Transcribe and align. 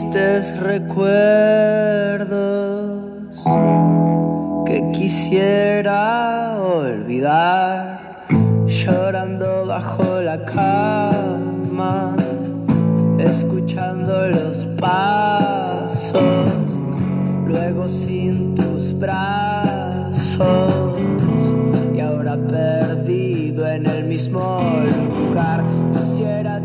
tristes 0.00 0.58
recuerdos 0.58 2.30
que 4.64 4.90
quisiera 4.92 6.56
olvidar, 6.58 8.24
llorando 8.66 9.66
bajo 9.66 10.22
la 10.22 10.42
cama, 10.44 12.16
escuchando 13.18 14.28
los 14.28 14.66
pasos, 14.78 16.50
luego 17.46 17.88
sin 17.88 18.54
tus 18.54 18.98
brazos 18.98 20.98
y 21.94 22.00
ahora 22.00 22.36
perdido 22.36 23.68
en 23.68 23.86
el 23.86 24.04
mismo 24.04 24.62
lugar. 25.18 25.64
Quisiera 25.92 26.60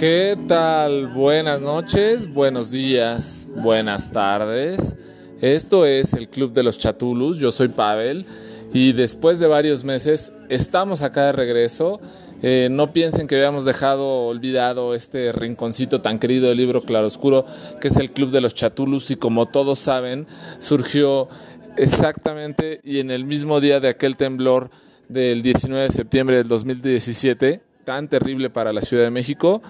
¿Qué 0.00 0.34
tal? 0.48 1.08
Buenas 1.08 1.60
noches, 1.60 2.32
buenos 2.32 2.70
días, 2.70 3.46
buenas 3.54 4.10
tardes. 4.10 4.96
Esto 5.42 5.84
es 5.84 6.14
el 6.14 6.30
Club 6.30 6.54
de 6.54 6.62
los 6.62 6.78
Chatulus. 6.78 7.36
Yo 7.36 7.52
soy 7.52 7.68
Pavel 7.68 8.24
y 8.72 8.94
después 8.94 9.38
de 9.40 9.46
varios 9.46 9.84
meses 9.84 10.32
estamos 10.48 11.02
acá 11.02 11.26
de 11.26 11.32
regreso. 11.32 12.00
Eh, 12.40 12.68
no 12.70 12.94
piensen 12.94 13.26
que 13.26 13.36
habíamos 13.36 13.66
dejado 13.66 14.24
olvidado 14.24 14.94
este 14.94 15.32
rinconcito 15.32 16.00
tan 16.00 16.18
querido 16.18 16.48
del 16.48 16.56
libro 16.56 16.80
Claroscuro, 16.80 17.44
que 17.78 17.88
es 17.88 17.98
el 17.98 18.10
Club 18.10 18.30
de 18.30 18.40
los 18.40 18.54
Chatulus 18.54 19.10
y 19.10 19.16
como 19.16 19.48
todos 19.48 19.80
saben, 19.80 20.26
surgió 20.60 21.28
exactamente 21.76 22.80
y 22.84 23.00
en 23.00 23.10
el 23.10 23.26
mismo 23.26 23.60
día 23.60 23.80
de 23.80 23.88
aquel 23.88 24.16
temblor 24.16 24.70
del 25.10 25.42
19 25.42 25.84
de 25.84 25.90
septiembre 25.90 26.36
del 26.38 26.48
2017, 26.48 27.60
tan 27.84 28.08
terrible 28.08 28.48
para 28.48 28.72
la 28.72 28.80
Ciudad 28.80 29.04
de 29.04 29.10
México. 29.10 29.60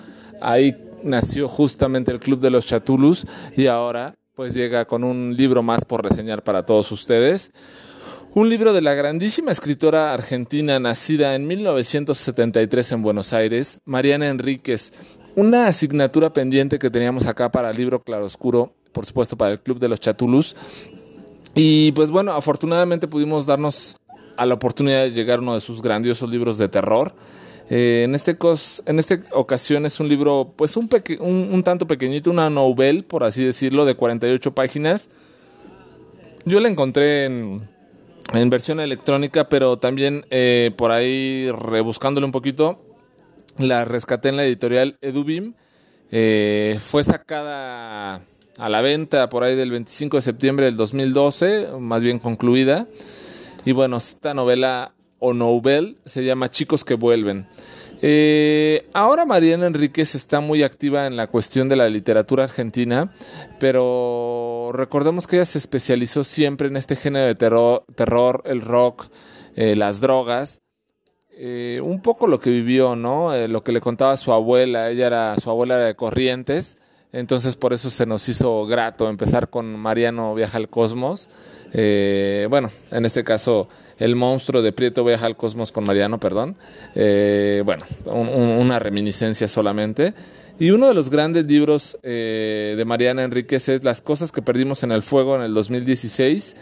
Ahí 0.41 0.77
nació 1.03 1.49
justamente 1.49 2.13
el 2.13 2.21
Club 2.21 2.41
de 2.41 2.51
los 2.51 2.67
Chatulus 2.67 3.27
y 3.57 3.67
ahora 3.67 4.15
pues 4.35 4.55
llega 4.55 4.85
con 4.85 5.05
un 5.05 5.37
libro 5.37 5.63
más 5.63 5.85
por 5.85 6.03
reseñar 6.03 6.43
para 6.43 6.65
todos 6.65 6.91
ustedes. 6.93 7.53
Un 8.33 8.49
libro 8.49 8.73
de 8.73 8.81
la 8.81 8.95
grandísima 8.95 9.51
escritora 9.51 10.15
argentina 10.15 10.79
nacida 10.79 11.35
en 11.35 11.47
1973 11.49 12.93
en 12.93 13.03
Buenos 13.03 13.33
Aires, 13.33 13.81
Mariana 13.85 14.29
Enríquez. 14.29 14.93
Una 15.35 15.67
asignatura 15.67 16.33
pendiente 16.33 16.79
que 16.79 16.91
teníamos 16.91 17.27
acá 17.27 17.51
para 17.51 17.71
el 17.71 17.77
libro 17.77 18.01
Claroscuro, 18.01 18.73
por 18.93 19.05
supuesto 19.05 19.37
para 19.37 19.53
el 19.53 19.61
Club 19.61 19.81
de 19.81 19.89
los 19.89 20.01
Chatulus. 20.01 20.55
Y 21.55 21.93
pues 21.93 22.11
bueno, 22.11 22.33
afortunadamente 22.33 23.09
pudimos 23.09 23.47
darnos 23.47 23.97
a 24.37 24.47
la 24.47 24.55
oportunidad 24.55 25.03
de 25.03 25.11
llegar 25.11 25.41
a 25.41 25.43
uno 25.43 25.55
de 25.55 25.61
sus 25.61 25.83
grandiosos 25.83 26.31
libros 26.31 26.57
de 26.57 26.69
terror. 26.69 27.13
Eh, 27.71 28.03
en, 28.05 28.17
este 28.17 28.37
cos, 28.37 28.83
en 28.87 28.99
esta 28.99 29.21
ocasión 29.33 29.87
es 29.87 30.01
un 30.01 30.09
libro, 30.09 30.53
pues 30.57 30.77
un, 30.77 30.91
un, 31.21 31.49
un, 31.53 31.63
tanto 31.63 31.87
pequeñito, 31.87 32.31
una 32.31 32.51
novel, 32.51 33.05
por 33.05 33.23
así 33.23 33.45
decirlo, 33.45 33.85
de 33.85 33.95
48 33.95 34.53
páginas. 34.53 35.09
Yo 36.45 36.59
la 36.59 36.69
encontré 36.69 37.27
en, 37.27 37.63
en 38.35 38.51
versión 38.51 38.81
electrónica, 38.81 39.49
pero 39.49 39.79
también 39.79 40.25
eh, 40.31 40.73
por 40.77 40.91
ahí 40.91 41.51
rebuscándole 41.51 42.25
un 42.25 42.33
poquito, 42.33 42.79
la 43.59 43.85
rescaté 43.85 44.31
en 44.31 44.37
la 44.37 44.45
editorial 44.45 44.99
Edubim. 45.01 45.55
Eh, 46.11 46.79
fue 46.81 47.05
sacada 47.05 48.23
a 48.59 48.69
la 48.69 48.81
venta 48.81 49.29
por 49.29 49.45
ahí 49.45 49.55
del 49.55 49.71
25 49.71 50.17
de 50.17 50.23
septiembre 50.23 50.67
del 50.67 50.77
2012, 50.77 51.69
más 51.79 52.03
bien 52.03 52.19
concluida. 52.19 52.89
Y 53.65 53.73
bueno, 53.73 53.99
esta 53.99 54.35
novela 54.35 54.93
o 55.21 55.33
novel 55.35 55.99
se 56.05 56.25
llama 56.25 56.51
Chicos 56.51 56.85
que 56.85 56.95
vuelven. 56.95 57.47
Eh, 58.03 58.89
ahora 58.95 59.27
Mariana 59.27 59.67
Enríquez 59.67 60.15
está 60.15 60.41
muy 60.41 60.63
activa 60.63 61.07
en 61.07 61.17
la 61.17 61.27
cuestión 61.27 61.69
de 61.69 61.77
la 61.77 61.89
literatura 61.89 62.45
argentina, 62.45 63.13
pero 63.59 64.71
recordemos 64.73 65.27
que 65.27 65.37
ella 65.37 65.45
se 65.45 65.59
especializó 65.59 66.25
siempre 66.25 66.69
en 66.69 66.77
este 66.77 66.97
género 66.97 67.27
de 67.27 67.35
terror, 67.35 67.85
terror 67.95 68.43
el 68.47 68.63
rock, 68.63 69.09
eh, 69.55 69.77
las 69.77 70.01
drogas. 70.01 70.63
Eh, 71.43 71.81
un 71.83 72.03
poco 72.03 72.27
lo 72.27 72.39
que 72.39 72.51
vivió, 72.51 72.97
¿no? 72.97 73.35
Lo 73.49 73.65
que 73.65 73.73
le 73.73 73.81
contaba 73.81 74.17
su 74.19 74.31
abuela, 74.33 74.91
ella 74.91 75.07
era 75.07 75.37
su 75.39 75.49
abuela 75.49 75.79
de 75.79 75.95
Corrientes, 75.95 76.77
entonces 77.13 77.57
por 77.57 77.73
eso 77.73 77.89
se 77.89 78.05
nos 78.05 78.29
hizo 78.29 78.67
grato 78.67 79.09
empezar 79.09 79.49
con 79.49 79.75
Mariano 79.77 80.35
Viaja 80.35 80.59
al 80.59 80.69
Cosmos. 80.69 81.31
Bueno, 81.73 82.71
en 82.91 83.07
este 83.07 83.25
caso 83.25 83.69
el 84.01 84.17
monstruo 84.17 84.63
de 84.63 84.73
Prieto 84.73 85.05
viaja 85.05 85.27
al 85.27 85.37
cosmos 85.37 85.71
con 85.71 85.85
Mariano, 85.85 86.19
perdón. 86.19 86.57
Eh, 86.95 87.63
bueno, 87.65 87.85
un, 88.07 88.29
un, 88.29 88.49
una 88.59 88.79
reminiscencia 88.79 89.47
solamente. 89.47 90.15
Y 90.61 90.73
uno 90.73 90.89
de 90.89 90.95
los 90.95 91.09
grandes 91.09 91.47
libros 91.47 91.99
eh, 92.03 92.75
de 92.77 92.85
Mariana 92.85 93.23
Enríquez 93.23 93.71
es 93.71 93.83
Las 93.83 94.03
cosas 94.03 94.31
que 94.31 94.43
perdimos 94.43 94.83
en 94.83 94.93
el 94.93 95.03
fuego 95.03 95.35
en 95.35 95.41
el 95.41 95.55
2016. 95.55 96.55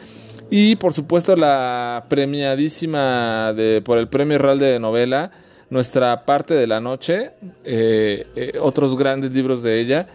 Y 0.51 0.77
por 0.77 0.93
supuesto 0.93 1.35
la 1.35 2.07
premiadísima 2.09 3.53
de, 3.55 3.83
por 3.85 3.99
el 3.99 4.07
Premio 4.07 4.39
Real 4.39 4.61
de 4.61 4.79
Novela, 4.79 5.33
Nuestra 5.69 6.25
parte 6.25 6.55
de 6.55 6.69
la 6.69 6.81
noche, 6.81 7.33
eh, 7.65 8.25
eh, 8.37 8.53
otros 8.61 8.97
grandes 8.97 9.35
libros 9.35 9.65
de 9.65 9.81
ella. 9.81 10.07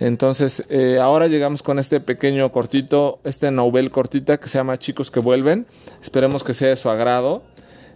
Entonces, 0.00 0.64
eh, 0.70 0.98
ahora 0.98 1.26
llegamos 1.26 1.62
con 1.62 1.78
este 1.78 2.00
pequeño 2.00 2.50
cortito, 2.50 3.20
este 3.22 3.50
novel 3.50 3.90
cortita 3.90 4.40
que 4.40 4.48
se 4.48 4.56
llama 4.56 4.78
Chicos 4.78 5.10
que 5.10 5.20
vuelven. 5.20 5.66
Esperemos 6.02 6.42
que 6.42 6.54
sea 6.54 6.70
de 6.70 6.76
su 6.76 6.88
agrado. 6.88 7.42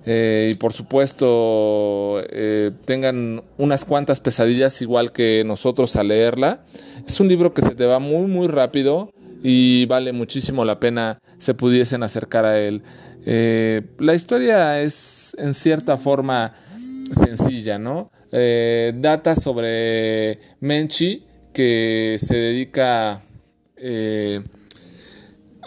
Eh, 0.05 0.51
y 0.53 0.55
por 0.59 0.75
supuesto, 0.75 2.21
eh, 2.29 2.73
tengan 2.85 3.43
unas 3.57 3.87
cuantas 3.87 4.21
pesadillas 4.21 4.83
igual 4.83 5.13
que 5.13 5.45
nosotros 5.47 5.97
al 5.97 6.09
leerla. 6.09 6.63
Es 7.07 7.21
un 7.21 7.29
libro 7.29 7.55
que 7.55 7.63
se 7.63 7.75
te 7.75 7.87
va 7.87 7.99
muy, 8.01 8.27
muy 8.27 8.49
rápido 8.49 9.11
y 9.43 9.87
vale 9.87 10.13
muchísimo 10.13 10.67
la 10.67 10.79
pena 10.79 11.19
se 11.39 11.55
pudiesen 11.55 12.03
acercar 12.03 12.45
a 12.45 12.61
él. 12.61 12.83
La 13.99 14.15
historia 14.15 14.83
es 14.83 15.35
en 15.39 15.55
cierta 15.55 15.97
forma 15.97 16.53
sencilla, 17.15 17.79
¿no? 17.79 18.11
data 18.31 19.37
sobre 19.37 20.41
Menchi 20.61 21.25
que 21.55 22.19
se 22.19 22.37
dedica 22.37 23.23
eh, 23.77 24.43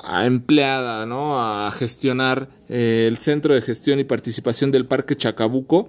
a 0.04 0.26
empleada, 0.26 1.06
¿no? 1.08 1.40
A 1.40 1.72
gestionar 1.72 2.50
eh, 2.70 3.06
el 3.08 3.18
centro 3.18 3.56
de 3.56 3.62
gestión 3.62 4.00
y 4.00 4.04
participación 4.04 4.70
del 4.72 4.86
Parque 4.86 5.16
Chacabuco, 5.16 5.88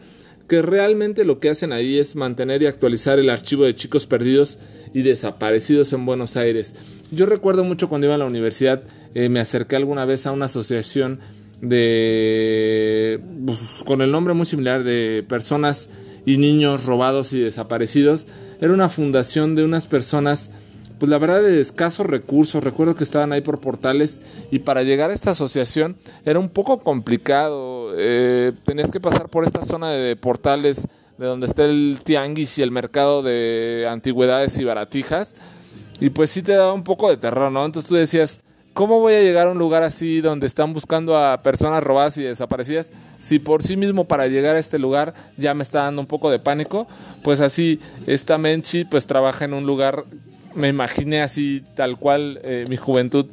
que 0.48 0.62
realmente 0.62 1.24
lo 1.24 1.40
que 1.40 1.50
hacen 1.50 1.72
ahí 1.72 1.98
es 1.98 2.16
mantener 2.16 2.62
y 2.62 2.66
actualizar 2.66 3.18
el 3.18 3.28
archivo 3.28 3.64
de 3.64 3.74
chicos 3.74 4.06
perdidos 4.06 4.58
y 4.94 5.02
desaparecidos 5.02 5.92
en 5.92 6.06
Buenos 6.06 6.36
Aires. 6.38 6.74
Yo 7.10 7.26
recuerdo 7.26 7.64
mucho 7.64 7.88
cuando 7.88 8.06
iba 8.06 8.14
a 8.14 8.18
la 8.18 8.24
universidad, 8.24 8.82
eh, 9.14 9.28
me 9.28 9.40
acerqué 9.40 9.76
alguna 9.76 10.04
vez 10.04 10.26
a 10.26 10.32
una 10.32 10.46
asociación 10.46 11.20
de 11.60 13.20
pues, 13.44 13.82
con 13.84 14.00
el 14.00 14.12
nombre 14.12 14.32
muy 14.32 14.46
similar 14.46 14.84
de 14.84 15.24
personas 15.28 15.90
y 16.24 16.38
niños 16.38 16.84
robados 16.84 17.32
y 17.32 17.40
desaparecidos. 17.40 18.26
Era 18.60 18.72
una 18.72 18.88
fundación 18.88 19.54
de 19.54 19.64
unas 19.64 19.86
personas, 19.86 20.50
pues 20.98 21.08
la 21.08 21.18
verdad 21.18 21.42
de 21.42 21.60
escasos 21.60 22.06
recursos. 22.06 22.64
Recuerdo 22.64 22.94
que 22.94 23.04
estaban 23.04 23.32
ahí 23.32 23.40
por 23.40 23.60
portales 23.60 24.22
y 24.50 24.60
para 24.60 24.82
llegar 24.82 25.10
a 25.10 25.14
esta 25.14 25.30
asociación 25.30 25.96
era 26.24 26.38
un 26.38 26.48
poco 26.48 26.80
complicado. 26.80 27.92
Eh, 27.96 28.52
tenías 28.64 28.90
que 28.90 29.00
pasar 29.00 29.28
por 29.28 29.44
esta 29.44 29.64
zona 29.64 29.90
de 29.90 30.16
portales 30.16 30.88
de 31.18 31.26
donde 31.26 31.46
está 31.46 31.64
el 31.64 31.98
tianguis 32.02 32.58
y 32.58 32.62
el 32.62 32.70
mercado 32.70 33.22
de 33.22 33.86
antigüedades 33.88 34.58
y 34.58 34.64
baratijas. 34.64 35.34
Y 36.00 36.10
pues 36.10 36.30
sí 36.30 36.42
te 36.42 36.52
daba 36.52 36.72
un 36.72 36.84
poco 36.84 37.10
de 37.10 37.16
terror, 37.16 37.50
¿no? 37.50 37.64
Entonces 37.64 37.88
tú 37.88 37.96
decías, 37.96 38.40
¿Cómo 38.78 39.00
voy 39.00 39.14
a 39.14 39.20
llegar 39.20 39.48
a 39.48 39.50
un 39.50 39.58
lugar 39.58 39.82
así 39.82 40.20
donde 40.20 40.46
están 40.46 40.72
buscando 40.72 41.18
a 41.18 41.42
personas 41.42 41.82
robadas 41.82 42.16
y 42.16 42.22
desaparecidas? 42.22 42.92
Si 43.18 43.40
por 43.40 43.60
sí 43.60 43.76
mismo 43.76 44.04
para 44.04 44.28
llegar 44.28 44.54
a 44.54 44.60
este 44.60 44.78
lugar 44.78 45.14
ya 45.36 45.52
me 45.52 45.64
está 45.64 45.82
dando 45.82 46.00
un 46.00 46.06
poco 46.06 46.30
de 46.30 46.38
pánico, 46.38 46.86
pues 47.24 47.40
así 47.40 47.80
esta 48.06 48.38
Menchi 48.38 48.84
pues 48.84 49.04
trabaja 49.04 49.46
en 49.46 49.54
un 49.54 49.66
lugar, 49.66 50.04
me 50.54 50.68
imaginé 50.68 51.22
así 51.22 51.64
tal 51.74 51.98
cual 51.98 52.38
eh, 52.44 52.66
mi 52.68 52.76
juventud 52.76 53.26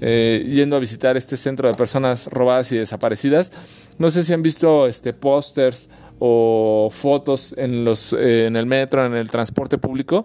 eh, 0.00 0.42
yendo 0.50 0.76
a 0.76 0.78
visitar 0.78 1.14
este 1.18 1.36
centro 1.36 1.68
de 1.68 1.74
personas 1.74 2.28
robadas 2.28 2.72
y 2.72 2.78
desaparecidas. 2.78 3.52
No 3.98 4.10
sé 4.10 4.22
si 4.22 4.32
han 4.32 4.40
visto 4.40 4.86
este 4.86 5.12
pósters 5.12 5.90
o 6.20 6.88
fotos 6.90 7.54
en 7.58 7.84
los 7.84 8.14
eh, 8.14 8.46
en 8.46 8.56
el 8.56 8.64
metro, 8.64 9.04
en 9.04 9.12
el 9.12 9.28
transporte 9.28 9.76
público. 9.76 10.24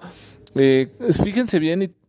fíjense 0.55 1.59
bien 1.59 1.81
y 1.81 2.00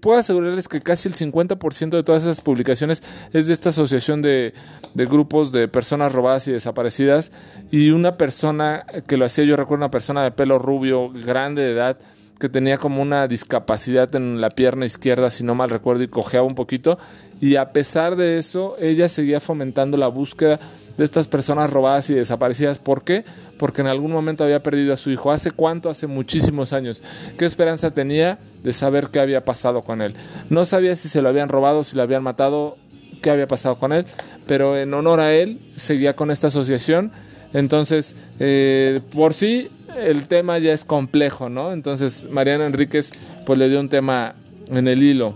puedo 0.00 0.18
asegurarles 0.18 0.68
que 0.68 0.80
casi 0.80 1.08
el 1.08 1.14
50% 1.14 1.90
de 1.90 2.02
todas 2.02 2.22
esas 2.22 2.40
publicaciones 2.40 3.02
es 3.32 3.46
de 3.46 3.52
esta 3.52 3.70
asociación 3.70 4.22
de, 4.22 4.54
de, 4.94 5.06
grupos 5.06 5.52
de 5.52 5.68
personas 5.68 6.12
robadas 6.12 6.46
y 6.48 6.52
desaparecidas 6.52 7.32
y 7.70 7.90
una 7.90 8.16
persona 8.16 8.86
que 9.06 9.16
lo 9.16 9.24
hacía, 9.24 9.44
yo 9.44 9.56
recuerdo 9.56 9.84
una 9.84 9.90
persona 9.90 10.22
de 10.22 10.30
pelo 10.30 10.58
rubio, 10.58 11.10
grande 11.10 11.62
de 11.62 11.72
edad, 11.72 11.98
que 12.38 12.48
tenía 12.48 12.78
como 12.78 13.00
una 13.00 13.28
discapacidad 13.28 14.14
en 14.14 14.40
la 14.40 14.50
pierna 14.50 14.86
izquierda, 14.86 15.30
si 15.30 15.44
no 15.44 15.54
mal 15.54 15.70
recuerdo, 15.70 16.02
y 16.02 16.08
cojeaba 16.08 16.46
un 16.46 16.54
poquito. 16.54 16.98
Y 17.40 17.56
a 17.56 17.68
pesar 17.68 18.16
de 18.16 18.38
eso, 18.38 18.76
ella 18.80 19.08
seguía 19.08 19.40
fomentando 19.40 19.96
la 19.96 20.08
búsqueda 20.08 20.58
de 20.96 21.04
estas 21.04 21.28
personas 21.28 21.70
robadas 21.70 22.10
y 22.10 22.14
desaparecidas. 22.14 22.78
¿Por 22.78 23.02
qué? 23.04 23.24
Porque 23.58 23.82
en 23.82 23.88
algún 23.88 24.12
momento 24.12 24.44
había 24.44 24.62
perdido 24.62 24.92
a 24.92 24.96
su 24.96 25.10
hijo. 25.10 25.32
¿Hace 25.32 25.50
cuánto? 25.50 25.90
Hace 25.90 26.06
muchísimos 26.06 26.72
años. 26.72 27.02
¿Qué 27.38 27.44
esperanza 27.44 27.90
tenía 27.90 28.38
de 28.62 28.72
saber 28.72 29.08
qué 29.08 29.20
había 29.20 29.44
pasado 29.44 29.82
con 29.82 30.02
él? 30.02 30.14
No 30.50 30.64
sabía 30.64 30.96
si 30.96 31.08
se 31.08 31.22
lo 31.22 31.28
habían 31.28 31.48
robado, 31.48 31.84
si 31.84 31.96
lo 31.96 32.02
habían 32.02 32.22
matado, 32.22 32.76
qué 33.22 33.30
había 33.30 33.48
pasado 33.48 33.76
con 33.76 33.92
él, 33.92 34.04
pero 34.46 34.76
en 34.76 34.92
honor 34.92 35.20
a 35.20 35.34
él 35.34 35.58
seguía 35.76 36.14
con 36.14 36.30
esta 36.30 36.48
asociación. 36.48 37.10
Entonces, 37.54 38.16
eh, 38.40 39.00
por 39.14 39.32
sí, 39.32 39.70
el 39.96 40.26
tema 40.26 40.58
ya 40.58 40.72
es 40.72 40.84
complejo, 40.84 41.48
¿no? 41.48 41.72
Entonces, 41.72 42.28
Mariana 42.30 42.66
Enríquez, 42.66 43.10
pues 43.46 43.58
le 43.58 43.68
dio 43.68 43.80
un 43.80 43.88
tema 43.88 44.34
en 44.68 44.88
el 44.88 45.02
hilo. 45.02 45.34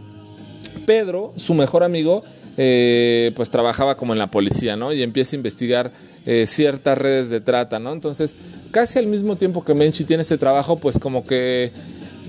Pedro, 0.84 1.32
su 1.36 1.54
mejor 1.54 1.84
amigo, 1.84 2.24
eh, 2.60 3.30
pues 3.36 3.50
trabajaba 3.50 3.96
como 3.96 4.12
en 4.12 4.18
la 4.18 4.26
policía, 4.26 4.74
¿no? 4.74 4.92
Y 4.92 5.04
empieza 5.04 5.36
a 5.36 5.38
investigar 5.38 5.92
eh, 6.26 6.44
ciertas 6.44 6.98
redes 6.98 7.30
de 7.30 7.40
trata, 7.40 7.78
¿no? 7.78 7.92
Entonces, 7.92 8.36
casi 8.72 8.98
al 8.98 9.06
mismo 9.06 9.36
tiempo 9.36 9.64
que 9.64 9.74
Menchi 9.74 10.02
tiene 10.02 10.22
ese 10.22 10.38
trabajo, 10.38 10.76
pues 10.76 10.98
como 10.98 11.24
que, 11.24 11.70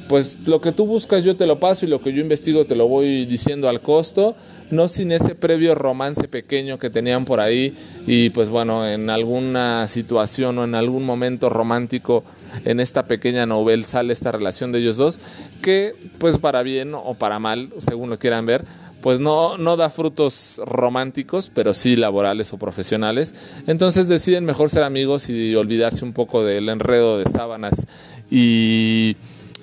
pues 0.08 0.48
lo 0.48 0.62
que 0.62 0.72
tú 0.72 0.86
buscas 0.86 1.24
yo 1.24 1.36
te 1.36 1.48
lo 1.48 1.60
paso 1.60 1.86
y 1.88 1.90
lo 1.90 2.00
que 2.00 2.14
yo 2.14 2.22
investigo 2.22 2.64
te 2.64 2.76
lo 2.76 2.88
voy 2.88 3.26
diciendo 3.26 3.70
al 3.70 3.82
costo, 3.82 4.36
no 4.70 4.88
sin 4.88 5.12
ese 5.12 5.34
previo 5.34 5.74
romance 5.74 6.28
pequeño 6.28 6.78
que 6.78 6.92
tenían 6.92 7.26
por 7.26 7.40
ahí 7.40 7.74
y 8.06 8.30
pues 8.30 8.50
bueno, 8.50 8.88
en 8.88 9.10
alguna 9.10 9.88
situación 9.88 10.60
o 10.60 10.64
en 10.64 10.76
algún 10.76 11.06
momento 11.06 11.50
romántico 11.50 12.24
en 12.66 12.80
esta 12.80 13.08
pequeña 13.08 13.46
novela 13.46 13.86
sale 13.88 14.14
esta 14.14 14.32
relación 14.32 14.72
de 14.72 14.80
ellos 14.80 14.98
dos 14.98 15.20
que 15.62 15.96
pues 16.20 16.38
para 16.38 16.62
bien 16.62 16.94
o 16.94 17.16
para 17.16 17.40
mal, 17.40 17.70
según 17.78 18.10
lo 18.10 18.20
quieran 18.20 18.46
ver, 18.46 18.64
pues 19.02 19.20
no, 19.20 19.58
no 19.58 19.78
da 19.78 19.90
frutos 19.90 20.62
románticos, 20.66 21.52
pero 21.54 21.74
sí 21.74 21.96
laborales 21.96 22.54
o 22.54 22.58
profesionales. 22.58 23.34
Entonces 23.68 24.08
deciden 24.08 24.46
mejor 24.46 24.70
ser 24.70 24.84
amigos 24.84 25.30
y 25.30 25.56
olvidarse 25.56 26.04
un 26.04 26.14
poco 26.14 26.44
del 26.44 26.70
enredo 26.70 27.18
de 27.18 27.30
sábanas 27.30 27.88
y 28.30 29.16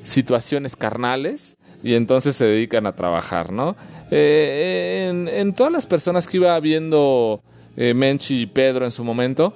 situaciones 0.04 0.76
carnales 0.76 1.56
y 1.82 1.94
entonces 1.94 2.36
se 2.36 2.46
dedican 2.46 2.86
a 2.86 2.92
trabajar, 2.92 3.52
¿no? 3.52 3.76
Eh, 4.10 5.08
en, 5.32 5.52
todas 5.52 5.72
las 5.72 5.86
personas 5.86 6.26
que 6.26 6.38
iba 6.38 6.58
viendo 6.60 7.42
eh, 7.76 7.94
Menchi 7.94 8.42
y 8.42 8.46
Pedro 8.46 8.84
en 8.84 8.90
su 8.90 9.04
momento, 9.04 9.52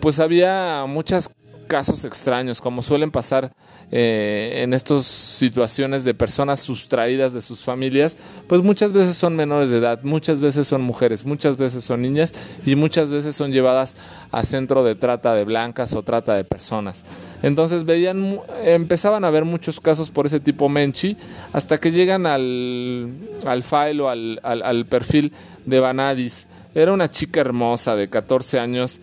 pues 0.00 0.20
había 0.20 0.84
muchas 0.86 1.30
casos 1.72 2.04
extraños, 2.04 2.60
como 2.60 2.82
suelen 2.82 3.10
pasar 3.10 3.50
eh, 3.90 4.60
en 4.62 4.74
estas 4.74 5.06
situaciones 5.06 6.04
de 6.04 6.12
personas 6.12 6.60
sustraídas 6.60 7.32
de 7.32 7.40
sus 7.40 7.62
familias, 7.62 8.18
pues 8.46 8.60
muchas 8.60 8.92
veces 8.92 9.16
son 9.16 9.36
menores 9.36 9.70
de 9.70 9.78
edad, 9.78 10.02
muchas 10.02 10.38
veces 10.38 10.68
son 10.68 10.82
mujeres, 10.82 11.24
muchas 11.24 11.56
veces 11.56 11.82
son 11.82 12.02
niñas 12.02 12.34
y 12.66 12.76
muchas 12.76 13.10
veces 13.10 13.34
son 13.36 13.52
llevadas 13.52 13.96
a 14.32 14.44
centro 14.44 14.84
de 14.84 14.94
trata 14.96 15.34
de 15.34 15.44
blancas 15.44 15.94
o 15.94 16.02
trata 16.02 16.36
de 16.36 16.44
personas. 16.44 17.06
Entonces 17.42 17.84
veían, 17.86 18.38
empezaban 18.66 19.24
a 19.24 19.30
ver 19.30 19.46
muchos 19.46 19.80
casos 19.80 20.10
por 20.10 20.26
ese 20.26 20.40
tipo 20.40 20.68
Menchi, 20.68 21.16
hasta 21.54 21.80
que 21.80 21.90
llegan 21.90 22.26
al, 22.26 23.08
al 23.46 23.62
file 23.62 24.02
o 24.02 24.10
al, 24.10 24.38
al 24.42 24.84
perfil 24.84 25.32
de 25.64 25.80
Vanadis. 25.80 26.46
Era 26.74 26.92
una 26.92 27.10
chica 27.10 27.40
hermosa 27.40 27.96
de 27.96 28.10
14 28.10 28.58
años 28.60 29.00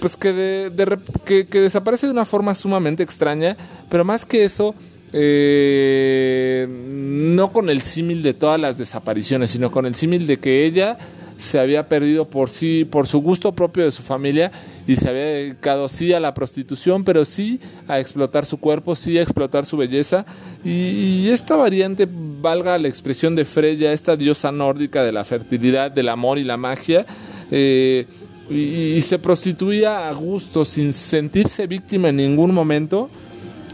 pues 0.00 0.16
que, 0.16 0.32
de, 0.32 0.98
que, 1.24 1.60
desaparece 1.60 2.06
de 2.06 2.12
una 2.12 2.24
forma 2.24 2.54
sumamente 2.54 3.02
extraña, 3.02 3.56
pero 3.88 4.04
más 4.04 4.24
que 4.24 4.44
eso, 4.44 4.74
eh, 5.12 6.66
no 6.68 7.52
con 7.52 7.70
el 7.70 7.82
símil 7.82 8.22
de 8.22 8.34
todas 8.34 8.60
las 8.60 8.78
desapariciones, 8.78 9.50
sino 9.50 9.70
con 9.70 9.86
el 9.86 9.94
símil 9.94 10.26
de 10.26 10.38
que 10.38 10.64
ella 10.64 10.98
se 11.40 11.58
había 11.58 11.88
perdido 11.88 12.26
por 12.26 12.50
sí, 12.50 12.84
por 12.84 13.06
su 13.06 13.20
gusto 13.20 13.52
propio 13.52 13.84
de 13.84 13.90
su 13.90 14.02
familia 14.02 14.52
y 14.86 14.96
se 14.96 15.08
había 15.08 15.24
dedicado 15.24 15.88
sí 15.88 16.12
a 16.12 16.20
la 16.20 16.34
prostitución, 16.34 17.02
pero 17.02 17.24
sí 17.24 17.60
a 17.88 17.98
explotar 17.98 18.44
su 18.44 18.58
cuerpo, 18.58 18.94
sí 18.94 19.16
a 19.16 19.22
explotar 19.22 19.64
su 19.64 19.78
belleza. 19.78 20.26
Y, 20.64 21.28
esta 21.30 21.56
variante, 21.56 22.06
valga 22.10 22.76
la 22.78 22.88
expresión 22.88 23.36
de 23.36 23.44
Freya, 23.44 23.92
esta 23.92 24.16
diosa 24.16 24.52
nórdica 24.52 25.02
de 25.02 25.12
la 25.12 25.24
fertilidad, 25.24 25.90
del 25.90 26.10
amor 26.10 26.38
y 26.38 26.44
la 26.44 26.56
magia, 26.56 27.06
eh, 27.50 28.06
y, 28.50 29.00
se 29.00 29.18
prostituía 29.18 30.08
a 30.08 30.12
gusto 30.12 30.64
sin 30.64 30.92
sentirse 30.92 31.66
víctima 31.66 32.08
en 32.08 32.16
ningún 32.16 32.52
momento. 32.52 33.08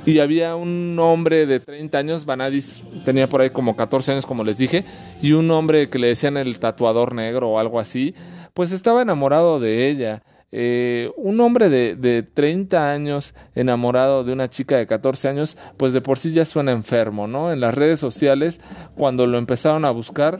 Y 0.04 0.20
había 0.20 0.54
un 0.54 0.96
hombre 1.00 1.46
de 1.46 1.58
30 1.58 1.98
años, 1.98 2.26
Vanadis 2.26 2.84
tenía 3.04 3.28
por 3.28 3.40
ahí 3.40 3.50
como 3.50 3.74
14 3.74 4.12
años, 4.12 4.26
como 4.26 4.44
les 4.44 4.58
dije, 4.58 4.84
y 5.20 5.32
un 5.32 5.50
hombre 5.50 5.88
que 5.88 5.98
le 5.98 6.08
decían 6.08 6.36
el 6.36 6.60
tatuador 6.60 7.12
negro 7.12 7.50
o 7.50 7.58
algo 7.58 7.80
así, 7.80 8.14
pues 8.54 8.70
estaba 8.70 9.02
enamorado 9.02 9.58
de 9.58 9.90
ella. 9.90 10.22
Eh, 10.52 11.10
un 11.16 11.40
hombre 11.40 11.68
de, 11.68 11.96
de, 11.96 12.22
30 12.22 12.90
años 12.90 13.34
enamorado 13.56 14.22
de 14.22 14.32
una 14.32 14.48
chica 14.48 14.76
de 14.76 14.86
14 14.86 15.28
años, 15.28 15.56
pues 15.76 15.92
de 15.92 16.00
por 16.00 16.18
sí 16.18 16.32
ya 16.32 16.46
suena 16.46 16.70
enfermo, 16.70 17.26
¿no? 17.26 17.52
En 17.52 17.60
las 17.60 17.74
redes 17.74 17.98
sociales, 17.98 18.60
cuando 18.96 19.26
lo 19.26 19.38
empezaron 19.38 19.84
a 19.84 19.90
buscar, 19.90 20.38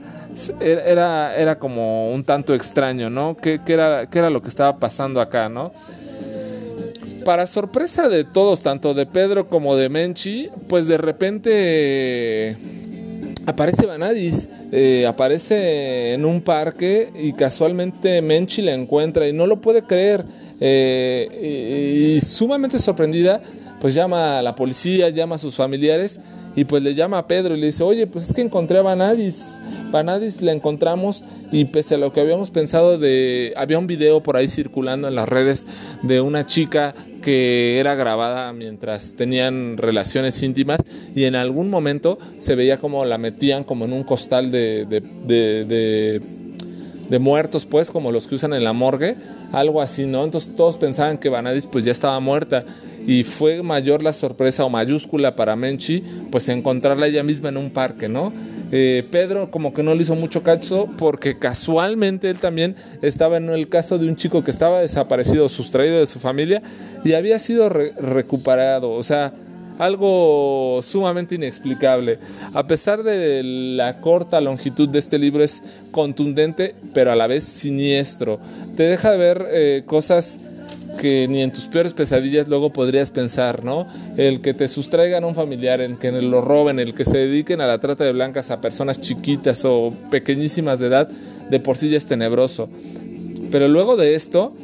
era, 0.60 1.36
era 1.36 1.58
como 1.58 2.12
un 2.12 2.22
tanto 2.22 2.54
extraño, 2.54 3.10
¿no? 3.10 3.36
¿Qué, 3.36 3.60
era, 3.66 4.08
qué 4.08 4.20
era 4.20 4.30
lo 4.30 4.42
que 4.42 4.48
estaba 4.48 4.78
pasando 4.78 5.20
acá, 5.20 5.48
¿no? 5.48 5.72
Para 7.24 7.46
sorpresa 7.46 8.08
de 8.08 8.22
todos, 8.22 8.62
tanto 8.62 8.94
de 8.94 9.06
Pedro 9.06 9.48
como 9.48 9.74
de 9.74 9.88
Menchi, 9.88 10.48
pues 10.68 10.86
de 10.86 10.98
repente 10.98 12.56
aparece 13.46 13.86
Vanadis, 13.86 14.48
eh, 14.72 15.06
aparece 15.06 16.12
en 16.12 16.24
un 16.24 16.40
parque 16.40 17.10
y 17.14 17.32
casualmente 17.32 18.20
Menchi 18.20 18.62
la 18.62 18.74
encuentra 18.74 19.26
y 19.28 19.32
no 19.32 19.46
lo 19.46 19.60
puede 19.60 19.82
creer. 19.82 20.24
Eh, 20.60 22.16
y, 22.16 22.20
sumamente 22.20 22.78
sorprendida, 22.78 23.40
pues 23.80 23.94
llama 23.94 24.38
a 24.38 24.42
la 24.42 24.54
policía, 24.54 25.08
llama 25.10 25.36
a 25.36 25.38
sus 25.38 25.54
familiares 25.54 26.20
y 26.56 26.64
pues 26.64 26.82
le 26.82 26.94
llama 26.94 27.18
a 27.18 27.26
Pedro 27.28 27.54
y 27.54 27.60
le 27.60 27.66
dice, 27.66 27.84
oye, 27.84 28.06
pues 28.06 28.24
es 28.24 28.32
que 28.32 28.40
encontré 28.40 28.78
a 28.78 28.82
Vanadis, 28.82 29.60
Vanadis 29.90 30.40
la 30.42 30.52
encontramos 30.52 31.22
y 31.52 31.66
pese 31.66 31.94
a 31.94 31.98
lo 31.98 32.12
que 32.12 32.20
habíamos 32.20 32.50
pensado 32.50 32.98
de, 32.98 33.52
había 33.56 33.78
un 33.78 33.86
video 33.86 34.22
por 34.22 34.36
ahí 34.36 34.48
circulando 34.48 35.06
en 35.06 35.14
las 35.14 35.28
redes 35.28 35.66
de 36.02 36.20
una 36.20 36.46
chica 36.46 36.94
que 37.22 37.78
era 37.78 37.94
grabada 37.94 38.52
mientras 38.52 39.14
tenían 39.14 39.76
relaciones 39.76 40.42
íntimas 40.42 40.80
y 41.14 41.24
en 41.24 41.34
algún 41.34 41.70
momento 41.70 42.18
se 42.38 42.54
veía 42.54 42.78
como 42.78 43.04
la 43.04 43.18
metían 43.18 43.62
como 43.62 43.84
en 43.84 43.92
un 43.92 44.02
costal 44.02 44.50
de, 44.50 44.86
de, 44.86 45.00
de, 45.00 46.22
de 47.08 47.18
muertos, 47.18 47.66
pues, 47.66 47.90
como 47.90 48.12
los 48.12 48.26
que 48.26 48.34
usan 48.34 48.52
en 48.52 48.64
la 48.64 48.72
morgue, 48.72 49.16
algo 49.52 49.80
así, 49.80 50.06
¿no? 50.06 50.24
Entonces 50.24 50.54
todos 50.56 50.78
pensaban 50.78 51.18
que 51.18 51.28
Vanadis 51.28 51.66
pues 51.66 51.84
ya 51.84 51.92
estaba 51.92 52.18
muerta 52.20 52.64
y 53.06 53.22
fue 53.22 53.62
mayor 53.62 54.02
la 54.02 54.12
sorpresa 54.12 54.64
o 54.64 54.70
mayúscula 54.70 55.36
para 55.36 55.54
Menchi, 55.56 56.02
pues 56.30 56.48
encontrarla 56.48 57.06
ella 57.06 57.22
misma 57.22 57.50
en 57.50 57.56
un 57.56 57.70
parque, 57.70 58.08
¿no? 58.08 58.32
Eh, 58.72 59.06
Pedro 59.12 59.52
como 59.52 59.72
que 59.72 59.84
no 59.84 59.94
le 59.94 60.02
hizo 60.02 60.16
mucho 60.16 60.42
caso 60.42 60.88
porque 60.98 61.38
casualmente 61.38 62.28
él 62.28 62.38
también 62.38 62.74
estaba 63.00 63.36
en 63.36 63.48
el 63.48 63.68
caso 63.68 63.96
de 63.96 64.08
un 64.08 64.16
chico 64.16 64.42
que 64.42 64.50
estaba 64.50 64.80
desaparecido, 64.80 65.48
sustraído 65.48 66.00
de 66.00 66.06
su 66.06 66.18
familia 66.18 66.62
y 67.04 67.12
había 67.12 67.38
sido 67.38 67.68
recuperado, 67.68 68.90
o 68.90 69.02
sea, 69.04 69.32
algo 69.78 70.80
sumamente 70.82 71.34
inexplicable. 71.34 72.18
A 72.52 72.66
pesar 72.66 73.02
de 73.02 73.42
la 73.42 74.00
corta 74.00 74.40
longitud 74.40 74.88
de 74.88 74.98
este 74.98 75.18
libro 75.18 75.42
es 75.42 75.62
contundente, 75.90 76.74
pero 76.92 77.12
a 77.12 77.16
la 77.16 77.26
vez 77.26 77.44
siniestro. 77.44 78.38
Te 78.76 78.84
deja 78.84 79.16
ver 79.16 79.46
eh, 79.50 79.82
cosas 79.86 80.38
que 80.96 81.28
ni 81.28 81.42
en 81.42 81.52
tus 81.52 81.66
peores 81.66 81.92
pesadillas 81.92 82.48
luego 82.48 82.72
podrías 82.72 83.10
pensar, 83.10 83.64
¿no? 83.64 83.86
El 84.16 84.40
que 84.40 84.54
te 84.54 84.66
sustraigan 84.66 85.24
a 85.24 85.26
un 85.26 85.34
familiar, 85.34 85.80
en 85.80 85.96
que 85.96 86.10
lo 86.10 86.40
roben, 86.40 86.80
el 86.80 86.94
que 86.94 87.04
se 87.04 87.18
dediquen 87.18 87.60
a 87.60 87.66
la 87.66 87.78
trata 87.78 88.04
de 88.04 88.12
blancas 88.12 88.50
a 88.50 88.60
personas 88.60 89.00
chiquitas 89.00 89.64
o 89.64 89.92
pequeñísimas 90.10 90.78
de 90.78 90.86
edad, 90.86 91.08
de 91.50 91.60
por 91.60 91.76
sí 91.76 91.88
ya 91.88 91.98
es 91.98 92.06
tenebroso. 92.06 92.68
Pero 93.50 93.68
luego 93.68 93.96
de 93.96 94.14
esto, 94.14 94.54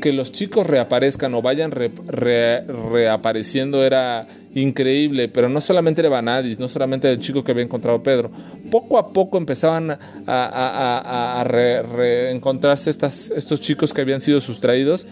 que 0.00 0.12
los 0.12 0.32
chicos 0.32 0.66
reaparezcan 0.66 1.34
o 1.34 1.42
vayan 1.42 1.70
reapareciendo 1.70 3.84
era 3.84 4.26
increíble, 4.54 5.28
pero 5.28 5.48
no 5.48 5.60
solamente 5.60 6.00
era 6.00 6.10
Vanadis, 6.10 6.58
no 6.58 6.68
solamente 6.68 7.10
el 7.10 7.20
chico 7.20 7.42
que 7.42 7.52
había 7.52 7.64
encontrado 7.64 8.02
Pedro, 8.02 8.30
poco 8.70 8.98
a 8.98 9.12
poco 9.12 9.36
empezaban 9.38 9.98
a 10.26 11.44
reencontrarse 11.46 12.90
estos 12.90 13.60
chicos 13.60 13.92
que 13.92 14.00
habían 14.00 14.20
sido 14.20 14.40
sustraídos 14.40 15.06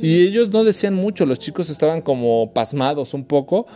y 0.00 0.22
ellos 0.22 0.50
no 0.50 0.64
decían 0.64 0.94
mucho, 0.94 1.26
los 1.26 1.38
chicos 1.38 1.70
estaban 1.70 2.02
como 2.02 2.52
pasmados 2.52 3.14
un 3.14 3.24
poco, 3.24 3.66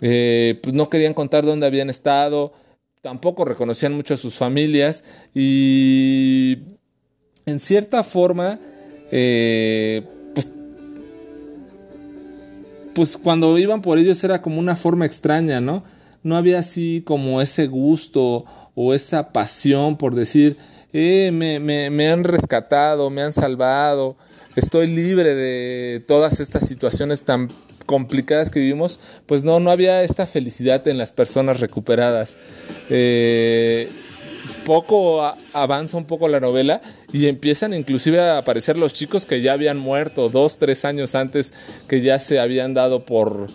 eh, 0.00 0.58
pues 0.62 0.74
no 0.74 0.88
querían 0.88 1.14
contar 1.14 1.44
dónde 1.44 1.66
habían 1.66 1.90
estado, 1.90 2.52
tampoco 3.00 3.44
reconocían 3.44 3.92
mucho 3.94 4.14
a 4.14 4.16
sus 4.16 4.34
familias 4.34 5.02
y 5.34 6.58
en 7.46 7.58
cierta 7.58 8.04
forma, 8.04 8.60
eh, 9.10 10.04
pues, 12.94 13.16
cuando 13.16 13.58
iban 13.58 13.82
por 13.82 13.98
ellos 13.98 14.22
era 14.24 14.42
como 14.42 14.58
una 14.58 14.76
forma 14.76 15.06
extraña, 15.06 15.60
¿no? 15.60 15.84
No 16.22 16.36
había 16.36 16.58
así 16.58 17.02
como 17.04 17.40
ese 17.42 17.66
gusto 17.66 18.44
o 18.74 18.94
esa 18.94 19.32
pasión 19.32 19.96
por 19.96 20.14
decir, 20.14 20.56
eh, 20.92 21.30
me, 21.32 21.58
me, 21.58 21.90
me 21.90 22.08
han 22.08 22.24
rescatado, 22.24 23.10
me 23.10 23.22
han 23.22 23.32
salvado, 23.32 24.16
estoy 24.56 24.86
libre 24.86 25.34
de 25.34 26.00
todas 26.06 26.40
estas 26.40 26.68
situaciones 26.68 27.22
tan 27.22 27.48
complicadas 27.86 28.50
que 28.50 28.60
vivimos, 28.60 28.98
pues 29.26 29.44
no, 29.44 29.60
no 29.60 29.70
había 29.70 30.02
esta 30.02 30.26
felicidad 30.26 30.86
en 30.88 30.98
las 30.98 31.12
personas 31.12 31.60
recuperadas. 31.60 32.36
Eh, 32.88 33.88
poco 34.64 35.34
avanza 35.52 35.96
un 35.96 36.04
poco 36.04 36.28
la 36.28 36.40
novela 36.40 36.80
y 37.12 37.26
empiezan 37.26 37.74
inclusive 37.74 38.20
a 38.20 38.38
aparecer 38.38 38.76
los 38.76 38.92
chicos 38.92 39.26
que 39.26 39.42
ya 39.42 39.52
habían 39.52 39.78
muerto 39.78 40.28
dos, 40.28 40.58
tres 40.58 40.84
años 40.84 41.14
antes, 41.14 41.52
que 41.88 42.00
ya 42.00 42.18
se 42.18 42.40
habían 42.40 42.74
dado 42.74 43.04
por 43.04 43.46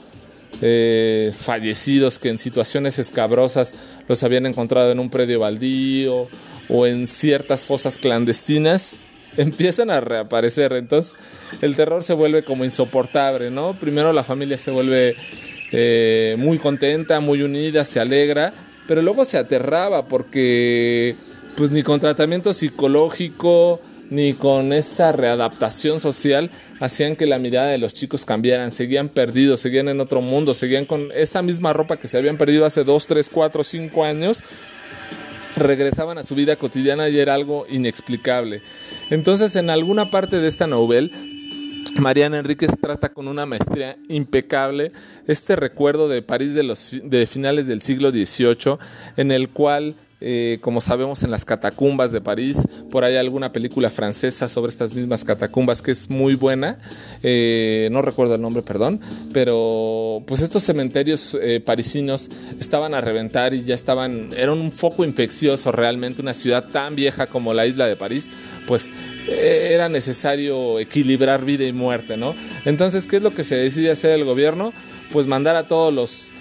eh, 0.62 1.32
fallecidos, 1.38 2.20
que 2.20 2.30
en 2.30 2.38
situaciones 2.38 3.00
escabrosas 3.00 3.74
los 4.08 4.24
habían 4.24 4.46
encontrado 4.46 4.92
en 4.92 5.00
un 5.00 5.10
predio 5.10 5.40
baldío 5.40 6.28
o 6.70 6.88
en 6.88 7.08
ciertas 7.08 7.64
fosas 7.64 7.98
clandestinas 7.98 8.96
empiezan 9.38 9.90
a 9.90 10.02
reaparecer. 10.02 10.74
Entonces 10.74 11.14
el 11.62 11.76
terror 11.76 12.04
se 12.04 12.14
vuelve 12.14 12.44
como 12.44 12.66
insoportable, 12.66 13.52
¿no? 13.52 13.74
Primero 13.74 14.14
la 14.14 14.24
familia 14.24 14.58
se 14.58 14.72
vuelve 14.72 15.16
eh, 15.72 16.36
muy 16.38 16.58
contenta, 16.58 17.20
muy 17.20 17.42
unida, 17.42 17.86
se 17.86 18.00
alegra, 18.00 18.54
pero 18.88 19.02
luego 19.02 19.26
se 19.26 19.38
aterraba 19.38 20.08
porque 20.08 21.16
pues 21.56 21.72
ni 21.72 21.84
con 21.84 22.00
tratamiento 22.00 22.54
psicológico 22.54 23.82
ni 24.10 24.34
con 24.34 24.74
esa 24.74 25.12
readaptación 25.12 26.00
social 26.00 26.50
hacían 26.80 27.16
que 27.16 27.26
la 27.26 27.40
mirada 27.40 27.68
de 27.68 27.78
los 27.78 27.94
chicos 27.94 28.26
cambiaran, 28.26 28.72
seguían 28.72 29.10
perdidos, 29.10 29.60
seguían 29.60 29.90
en 29.90 30.00
otro 30.00 30.22
mundo, 30.22 30.54
seguían 30.54 30.86
con 30.86 31.10
esa 31.14 31.42
misma 31.42 31.74
ropa 31.74 31.98
que 31.98 32.08
se 32.08 32.18
habían 32.18 32.38
perdido 32.38 32.66
hace 32.66 32.84
2, 32.84 33.06
3, 33.06 33.30
4, 33.30 33.64
5 33.64 34.06
años, 34.06 34.44
regresaban 35.58 36.18
a 36.18 36.24
su 36.24 36.36
vida 36.36 36.56
cotidiana 36.56 37.10
y 37.10 37.20
era 37.20 37.34
algo 37.34 37.66
inexplicable. 37.70 38.62
Entonces, 39.10 39.56
en 39.56 39.70
alguna 39.70 40.10
parte 40.10 40.40
de 40.40 40.48
esta 40.48 40.68
novela, 40.68 41.10
Mariana 42.00 42.40
Enríquez 42.40 42.72
trata 42.80 43.10
con 43.10 43.28
una 43.28 43.46
maestría 43.46 43.98
impecable 44.08 44.92
este 45.28 45.56
recuerdo 45.56 46.08
de 46.08 46.22
París 46.22 46.54
de, 46.54 46.64
los, 46.64 46.96
de 47.04 47.28
finales 47.28 47.68
del 47.68 47.82
siglo 47.82 48.12
XVIII, 48.12 48.78
en 49.18 49.32
el 49.32 49.50
cual 49.50 49.96
eh, 50.20 50.58
como 50.62 50.82
sabemos 50.82 51.22
en 51.22 51.30
las 51.30 51.46
catacumbas 51.46 52.12
de 52.12 52.22
París, 52.22 52.64
por 52.90 53.04
ahí 53.04 53.14
hay 53.14 53.20
alguna 53.20 53.52
película 53.52 53.92
francesa 53.92 54.48
sobre 54.48 54.72
estas 54.72 54.96
mismas 54.96 55.24
catacumbas 55.24 55.84
que 55.84 55.92
es 55.92 56.10
muy 56.10 56.34
buena, 56.34 56.80
eh, 57.22 57.88
no 57.92 58.02
recuerdo 58.02 58.34
el 58.34 58.42
nombre, 58.42 58.64
perdón, 58.64 59.00
pero 59.32 60.24
pues 60.26 60.42
estos 60.42 60.64
cementerios 60.64 61.38
eh, 61.40 61.60
parisinos 61.60 62.32
estaban 62.60 62.96
a 62.96 63.02
reventar 63.02 63.54
y 63.54 63.64
ya 63.64 63.76
estaban, 63.76 64.30
era 64.36 64.52
un 64.52 64.72
foco 64.72 65.06
infeccioso 65.06 65.72
realmente, 65.72 66.24
una 66.24 66.34
ciudad 66.34 66.66
tan 66.66 66.96
vieja 66.96 67.28
como 67.28 67.54
la 67.54 67.68
isla 67.68 67.86
de 67.86 67.96
París, 67.96 68.28
pues 68.66 68.90
era 69.30 69.88
necesario 69.88 70.80
equilibrar 70.80 71.46
vida 71.46 71.66
y 71.66 71.74
muerte, 71.74 72.18
¿no? 72.18 72.34
Entonces, 72.66 73.06
¿qué 73.06 73.18
es 73.18 73.22
lo 73.22 73.30
que 73.30 73.44
se 73.44 73.56
decide 73.56 73.92
hacer 73.92 74.12
el 74.12 74.24
gobierno? 74.24 74.74
Pues 75.12 75.28
mandar 75.28 75.56
a 75.58 75.68
todos 75.68 75.94
los 75.94 76.32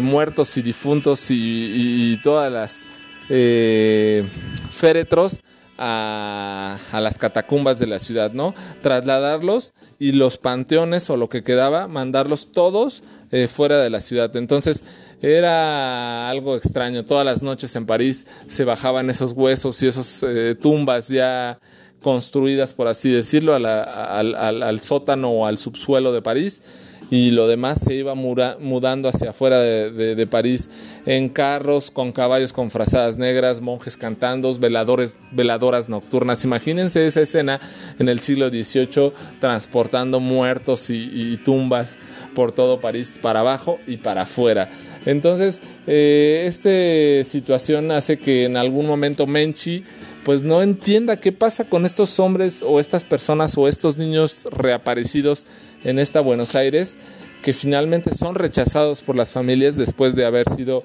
muertos 0.00 0.56
y 0.56 0.62
difuntos 0.62 1.26
y 1.28 2.18
todas 2.22 2.50
las 2.50 2.84
eh, 3.28 4.24
féretros 4.70 5.40
a, 5.78 6.76
las 6.92 7.18
catacumbas 7.18 7.78
de 7.78 7.86
la 7.86 7.98
ciudad, 7.98 8.32
¿no? 8.32 8.54
Trasladarlos 8.82 9.72
y 9.98 10.12
los 10.12 10.36
panteones 10.38 11.08
o 11.10 11.16
lo 11.16 11.28
que 11.28 11.42
quedaba, 11.42 11.86
mandarlos 11.88 12.52
todos 12.52 13.02
eh, 13.30 13.48
fuera 13.48 13.80
de 13.80 13.90
la 13.90 14.00
ciudad. 14.00 14.34
Entonces 14.36 14.84
era 15.22 16.28
algo 16.28 16.56
extraño. 16.56 17.04
Todas 17.04 17.24
las 17.24 17.42
noches 17.42 17.74
en 17.76 17.86
París 17.86 18.26
se 18.48 18.64
bajaban 18.64 19.08
esos 19.10 19.32
huesos 19.32 19.82
y 19.82 19.86
esas 19.86 20.24
eh, 20.26 20.56
tumbas 20.60 21.08
ya 21.08 21.58
construidas, 22.02 22.74
por 22.74 22.88
así 22.88 23.10
decirlo, 23.10 23.54
al 23.54 24.80
sótano 24.82 25.30
o 25.30 25.46
al 25.46 25.58
subsuelo 25.58 26.12
de 26.12 26.22
París 26.22 26.62
y 27.10 27.30
lo 27.30 27.48
demás 27.48 27.80
se 27.80 27.94
iba 27.94 28.14
mudando 28.14 29.08
hacia 29.08 29.30
afuera 29.30 29.60
de, 29.60 30.26
París 30.26 30.68
en 31.06 31.28
carros 31.28 31.90
con 31.90 32.12
caballos 32.12 32.52
con 32.52 32.70
frazadas 32.70 33.16
negras, 33.16 33.60
monjes 33.60 33.96
cantando, 33.96 34.52
veladores, 34.58 35.16
veladoras 35.30 35.88
nocturnas. 35.88 36.44
Imagínense 36.44 37.06
esa 37.06 37.22
escena 37.22 37.60
en 37.98 38.08
el 38.08 38.20
siglo 38.20 38.50
XVIII 38.50 39.12
transportando 39.40 40.20
muertos 40.20 40.90
y, 40.90 41.38
tumbas 41.44 41.96
por 42.34 42.52
todo 42.52 42.80
París 42.80 43.12
para 43.22 43.40
abajo 43.40 43.78
y 43.86 43.96
para 43.98 44.22
afuera. 44.22 44.68
Entonces, 45.06 45.62
eh, 45.86 46.44
esta 46.46 47.28
situación 47.28 47.90
hace 47.90 48.18
que 48.18 48.44
en 48.44 48.56
algún 48.56 48.86
momento 48.86 49.26
Menchi 49.26 49.84
pues 50.24 50.42
no 50.42 50.62
entienda 50.62 51.18
qué 51.18 51.32
pasa 51.32 51.64
con 51.64 51.86
estos 51.86 52.18
hombres 52.18 52.62
o 52.66 52.80
estas 52.80 53.04
personas 53.04 53.56
o 53.56 53.68
estos 53.68 53.96
niños 53.96 54.46
reaparecidos 54.50 55.46
en 55.84 55.98
esta 55.98 56.20
Buenos 56.20 56.54
Aires 56.54 56.98
que 57.42 57.52
finalmente 57.52 58.14
son 58.14 58.34
rechazados 58.34 59.02
por 59.02 59.16
las 59.16 59.32
familias 59.32 59.76
después 59.76 60.14
de 60.14 60.24
haber 60.24 60.48
sido 60.50 60.82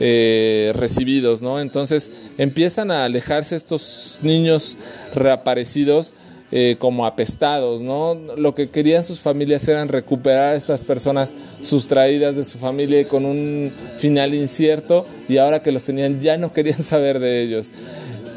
eh, 0.00 0.72
recibidos, 0.74 1.42
¿no? 1.42 1.60
Entonces 1.60 2.10
empiezan 2.38 2.90
a 2.90 3.04
alejarse 3.04 3.54
estos 3.54 4.18
niños 4.22 4.76
reaparecidos 5.14 6.14
eh, 6.50 6.76
como 6.78 7.06
apestados, 7.06 7.82
¿no? 7.82 8.14
Lo 8.36 8.54
que 8.54 8.68
querían 8.68 9.04
sus 9.04 9.20
familias 9.20 9.66
eran 9.68 9.88
recuperar 9.88 10.52
a 10.52 10.56
estas 10.56 10.84
personas 10.84 11.34
sustraídas 11.60 12.36
de 12.36 12.44
su 12.44 12.58
familia 12.58 13.04
con 13.04 13.24
un 13.24 13.72
final 13.96 14.34
incierto 14.34 15.06
y 15.28 15.38
ahora 15.38 15.62
que 15.62 15.72
los 15.72 15.84
tenían 15.84 16.20
ya 16.20 16.36
no 16.36 16.52
querían 16.52 16.82
saber 16.82 17.20
de 17.20 17.42
ellos 17.42 17.72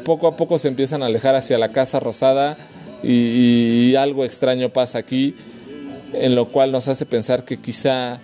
poco 0.06 0.28
a 0.28 0.36
poco 0.36 0.56
se 0.56 0.68
empiezan 0.68 1.02
a 1.02 1.06
alejar 1.06 1.34
hacia 1.34 1.58
la 1.58 1.68
Casa 1.68 1.98
Rosada 1.98 2.56
y, 3.02 3.96
algo 3.96 4.24
extraño 4.24 4.70
pasa 4.70 4.98
aquí, 4.98 5.34
en 6.12 6.36
lo 6.36 6.46
cual 6.46 6.70
nos 6.70 6.86
hace 6.86 7.04
pensar 7.06 7.44
que 7.44 7.56
quizá 7.56 8.20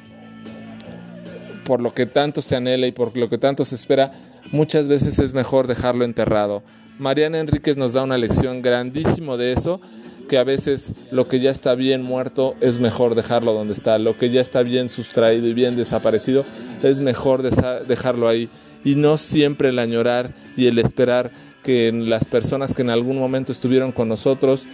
por 1.65 1.83
lo 1.83 1.93
que 1.93 2.07
tanto 2.07 2.41
se 2.41 2.55
anhela 2.55 2.87
y 2.87 2.93
por 2.93 3.17
lo 3.17 3.29
que 3.29 3.37
tanto 3.37 3.65
se 3.65 3.75
espera, 3.75 4.13
muchas 4.53 4.87
veces 4.87 5.19
es 5.19 5.35
mejor 5.35 5.67
dejarlo 5.67 6.05
enterrado. 6.05 6.63
Mariana 6.99 7.41
Enríquez 7.41 7.77
nos 7.77 7.95
da 7.95 8.05
una 8.05 8.17
lección 8.17 8.63
grandísimo 8.63 9.37
de 9.37 9.53
eso, 9.53 9.81
que 10.29 10.39
a 10.39 10.45
veces 10.45 10.93
lo 11.11 11.27
que 11.27 11.41
ya 11.41 11.51
está 11.51 11.75
bien 11.75 12.03
muerto 12.03 12.55
es 12.61 12.79
mejor 12.79 13.17
dejarlo 13.17 13.55
donde 13.55 13.73
está, 13.73 13.99
lo 13.99 14.17
que 14.17 14.31
ya 14.31 14.41
está 14.41 14.63
bien 14.63 14.89
sustraído 14.89 15.49
y 15.49 15.53
bien 15.53 15.77
desaparecido 15.77 16.45
es 16.83 17.01
mejor 17.01 17.43
dejarlo 17.43 18.29
ahí 18.29 18.49
y 18.85 18.95
no 18.95 19.17
siempre 19.17 19.71
el 19.71 19.79
añorar 19.79 20.33
y 20.57 20.67
el 20.67 20.79
esperar 20.79 21.33
que 21.63 21.93
las 21.93 22.25
personas 22.25 22.75
que 22.75 22.83
en 22.83 22.91
algún 22.91 23.19
momento 23.19 23.53
estuvieron 23.53 23.93
con 23.93 24.09
nosotros 24.09 24.67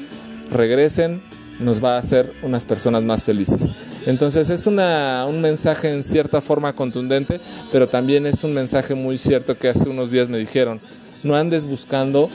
regresen, 0.50 1.22
nos 1.60 1.82
va 1.82 1.96
a 1.96 1.98
hacer 1.98 2.32
unas 2.42 2.64
personas 2.64 3.02
más 3.02 3.22
felices. 3.22 3.72
Entonces 4.06 4.48
es 4.50 4.66
una, 4.66 5.26
un 5.28 5.40
mensaje 5.40 5.92
en 5.92 6.02
cierta 6.02 6.40
forma 6.40 6.74
contundente, 6.74 7.40
pero 7.70 7.88
también 7.88 8.26
es 8.26 8.44
un 8.44 8.54
mensaje 8.54 8.94
muy 8.94 9.18
cierto 9.18 9.58
que 9.58 9.68
hace 9.68 9.88
unos 9.88 10.10
días 10.10 10.28
me 10.28 10.38
dijeron, 10.38 10.80
no 11.22 11.36
andes 11.36 11.66
buscando 11.66 12.30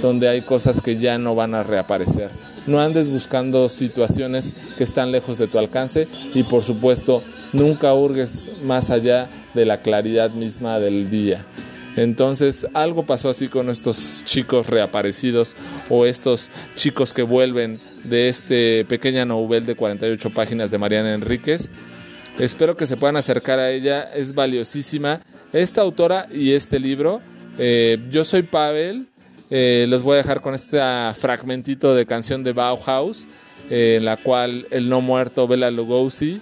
donde 0.00 0.28
hay 0.28 0.42
cosas 0.42 0.80
que 0.80 0.96
ya 0.96 1.18
no 1.18 1.34
van 1.34 1.54
a 1.54 1.62
reaparecer. 1.62 2.30
No 2.66 2.80
andes 2.80 3.10
buscando 3.10 3.68
situaciones 3.68 4.54
que 4.78 4.84
están 4.84 5.12
lejos 5.12 5.36
de 5.36 5.46
tu 5.46 5.58
alcance 5.58 6.08
y 6.34 6.42
por 6.44 6.62
supuesto 6.62 7.22
nunca 7.52 7.92
hurgues 7.92 8.48
más 8.62 8.90
allá 8.90 9.28
de 9.52 9.66
la 9.66 9.78
claridad 9.78 10.30
misma 10.30 10.80
del 10.80 11.10
día. 11.10 11.44
Entonces 11.96 12.66
algo 12.74 13.06
pasó 13.06 13.28
así 13.28 13.48
con 13.48 13.70
estos 13.70 14.22
chicos 14.24 14.68
reaparecidos 14.68 15.54
o 15.88 16.06
estos 16.06 16.50
chicos 16.74 17.12
que 17.12 17.22
vuelven 17.22 17.80
de 18.04 18.28
este 18.28 18.84
pequeña 18.84 19.24
novel 19.24 19.64
de 19.64 19.76
48 19.76 20.30
páginas 20.30 20.70
de 20.70 20.78
Mariana 20.78 21.14
Enríquez. 21.14 21.70
Espero 22.38 22.76
que 22.76 22.86
se 22.86 22.96
puedan 22.96 23.16
acercar 23.16 23.60
a 23.60 23.70
ella, 23.70 24.02
es 24.14 24.34
valiosísima 24.34 25.20
esta 25.52 25.82
autora 25.82 26.26
y 26.32 26.52
este 26.52 26.80
libro. 26.80 27.20
Eh, 27.58 27.98
yo 28.10 28.24
soy 28.24 28.42
Pavel, 28.42 29.06
eh, 29.50 29.86
los 29.88 30.02
voy 30.02 30.14
a 30.14 30.18
dejar 30.18 30.40
con 30.40 30.54
este 30.54 30.80
fragmentito 31.14 31.94
de 31.94 32.06
canción 32.06 32.42
de 32.42 32.52
Bauhaus, 32.52 33.28
eh, 33.70 33.96
en 33.98 34.04
la 34.04 34.16
cual 34.16 34.66
el 34.72 34.88
no 34.88 35.00
muerto 35.00 35.46
Bela 35.46 35.70
Lugosi 35.70 36.40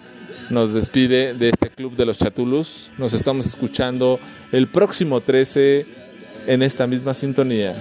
nos 0.52 0.75
despide 0.75 1.32
de 1.32 1.49
este 1.49 1.71
club 1.71 1.97
de 1.97 2.04
los 2.04 2.18
Chatulus. 2.18 2.90
Nos 2.99 3.14
estamos 3.14 3.47
escuchando 3.47 4.21
el 4.52 4.66
próximo 4.66 5.21
13 5.21 5.87
en 6.47 6.62
esta 6.62 6.87
misma 6.87 7.14
sintonía. 7.14 7.75